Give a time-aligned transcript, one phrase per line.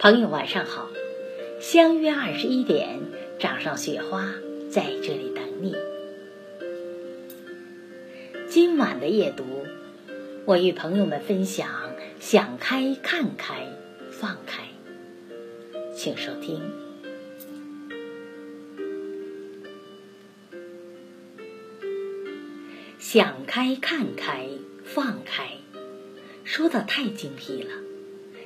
[0.00, 0.88] 朋友晚上好，
[1.60, 3.00] 相约二十一点，
[3.38, 4.32] 掌上雪花
[4.70, 5.76] 在这里等你。
[8.48, 9.44] 今晚的夜读，
[10.46, 11.68] 我与朋友们分享：
[12.18, 13.66] 想开、看开、
[14.10, 14.62] 放开。
[15.94, 16.62] 请收听。
[22.98, 24.48] 想开、看开、
[24.82, 25.58] 放开，
[26.42, 27.89] 说的太精辟了。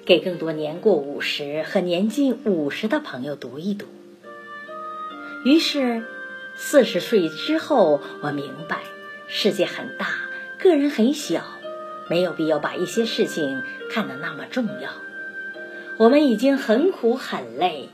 [0.07, 3.87] 给更多年过五十和年近五十的朋友读一读。
[5.47, 6.05] 于是，
[6.57, 8.81] 四十岁之后，我明白
[9.29, 10.09] 世界很大，
[10.59, 11.43] 个人很小，
[12.11, 14.91] 没有必要把一些事情看得那么重要。
[15.97, 17.89] 我们已经很苦很累，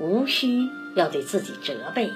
[0.00, 2.10] 无需要对自己责备。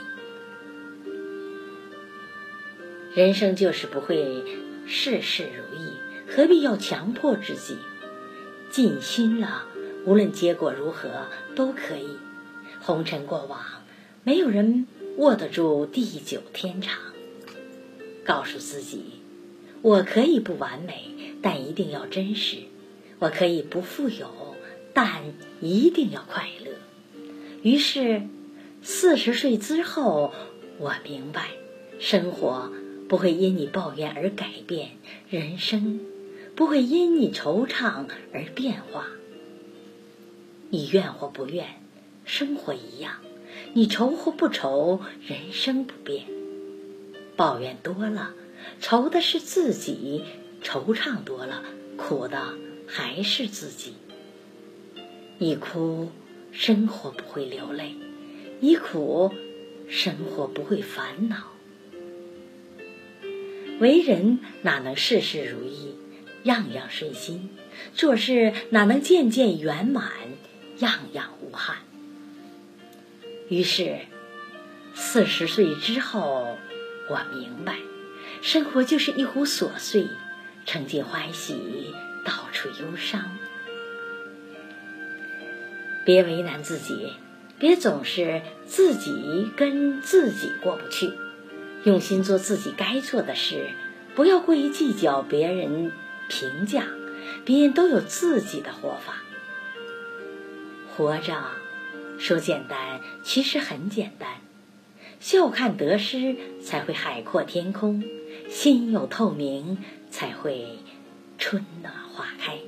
[3.14, 4.42] 人生就是不会
[4.86, 5.92] 事事如意，
[6.28, 7.76] 何必要强迫自己？
[8.76, 9.62] 尽心了，
[10.04, 11.08] 无论结果如何
[11.54, 12.18] 都可以。
[12.82, 13.58] 红尘过往，
[14.22, 16.98] 没有人握得住地久天长。
[18.22, 19.22] 告诉自己，
[19.80, 21.10] 我可以不完美，
[21.40, 22.66] 但一定要真实；
[23.18, 24.54] 我可以不富有，
[24.92, 25.22] 但
[25.62, 26.72] 一定要快乐。
[27.62, 28.24] 于是，
[28.82, 30.34] 四十岁之后，
[30.78, 31.48] 我明白，
[31.98, 32.70] 生活
[33.08, 34.90] 不会因你抱怨而改变，
[35.30, 35.98] 人生。
[36.56, 39.06] 不会因你惆怅而变化。
[40.70, 41.66] 你怨或不怨，
[42.24, 43.12] 生活一样；
[43.74, 46.24] 你愁或不愁，人生不变。
[47.36, 48.34] 抱怨多了，
[48.80, 50.22] 愁的是自己；
[50.62, 51.62] 惆怅多了，
[51.98, 52.54] 苦的
[52.86, 53.92] 还是自己。
[55.36, 56.08] 你哭，
[56.52, 57.96] 生活不会流泪；
[58.60, 59.30] 你苦，
[59.88, 61.52] 生活不会烦恼。
[63.78, 65.94] 为人哪能事事如意？
[66.46, 67.50] 样样顺心，
[67.92, 70.10] 做事哪能件件圆满，
[70.78, 71.76] 样样无憾。
[73.48, 73.98] 于是，
[74.94, 76.56] 四十岁之后，
[77.10, 77.76] 我明白，
[78.42, 80.06] 生活就是一壶琐碎，
[80.64, 81.92] 曾经欢喜，
[82.24, 83.36] 到处忧伤。
[86.04, 87.14] 别为难自己，
[87.58, 91.10] 别总是自己跟自己过不去，
[91.82, 93.70] 用心做自己该做的事，
[94.14, 95.90] 不要过于计较别人。
[96.28, 96.88] 评价
[97.44, 99.22] 别人都有自己的活法，
[100.94, 101.42] 活着
[102.18, 104.28] 说简单，其实很简单。
[105.20, 108.02] 笑看得失，才会海阔天空；
[108.48, 109.78] 心有透明，
[110.10, 110.78] 才会
[111.38, 112.58] 春暖花开。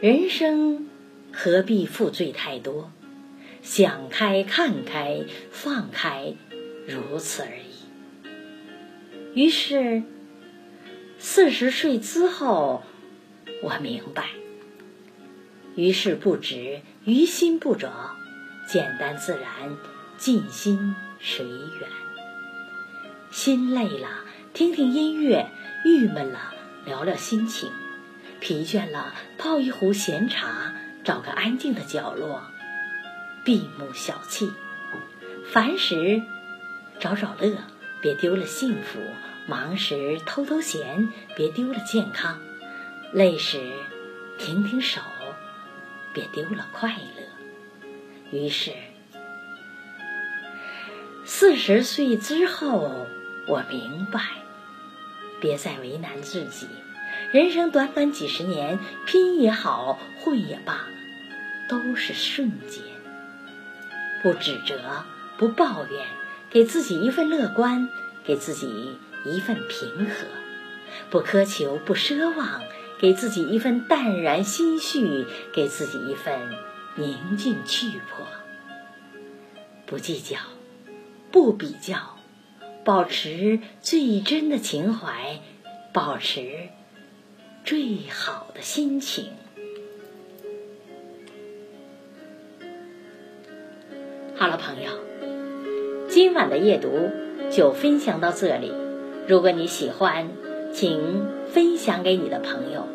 [0.00, 0.88] 人生
[1.32, 2.92] 何必负罪太多？
[3.62, 6.34] 想开、看开、放开，
[6.86, 7.84] 如此而已。
[9.34, 10.02] 于是。
[11.26, 12.82] 四十岁之后，
[13.62, 14.28] 我明白，
[15.74, 18.14] 于事不直，于心不着，
[18.68, 19.74] 简单自然，
[20.18, 21.88] 尽心随缘。
[23.30, 24.08] 心累了，
[24.52, 25.46] 听听音乐；
[25.86, 26.52] 郁闷了，
[26.84, 27.70] 聊聊心情；
[28.38, 30.74] 疲倦了，泡一壶闲茶，
[31.04, 32.42] 找个安静的角落，
[33.46, 34.50] 闭目小憩。
[35.50, 36.20] 凡事
[37.00, 37.56] 找找乐，
[38.02, 39.00] 别丢了幸福。
[39.46, 42.38] 忙时偷偷闲，别丢了健康；
[43.12, 43.60] 累时
[44.38, 45.00] 停停手，
[46.14, 48.38] 别丢了快乐。
[48.38, 48.72] 于是，
[51.26, 53.06] 四十岁之后，
[53.46, 54.20] 我明白，
[55.40, 56.66] 别再为难自己。
[57.30, 60.86] 人生短短几十年，拼也好，混也罢，
[61.68, 62.82] 都是瞬间。
[64.22, 65.04] 不指责，
[65.36, 66.06] 不抱怨，
[66.48, 67.90] 给自己一份乐观，
[68.24, 68.98] 给自己。
[69.24, 70.26] 一份平和，
[71.10, 72.62] 不苛求，不奢望，
[73.00, 76.38] 给自己一份淡然心绪，给自己一份
[76.96, 78.26] 宁静气魄。
[79.86, 80.38] 不计较，
[81.30, 82.18] 不比较，
[82.84, 85.40] 保持最真的情怀，
[85.92, 86.68] 保持
[87.64, 89.30] 最好的心情。
[94.36, 94.90] 好了，朋友，
[96.08, 97.10] 今晚的夜读
[97.50, 98.83] 就分享到这里。
[99.26, 100.28] 如果你喜欢，
[100.74, 102.86] 请分享给你的朋友。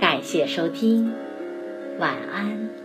[0.00, 1.12] 感谢收听，
[1.98, 2.83] 晚安。